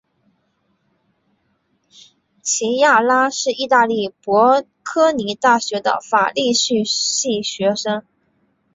[2.41, 6.83] 琪亚拉是意大利博科尼大学的法律系
[7.43, 8.03] 学生。